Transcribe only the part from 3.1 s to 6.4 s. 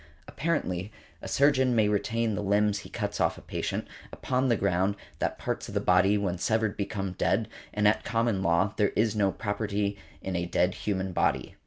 off a patient, upon the ground that parts of the body when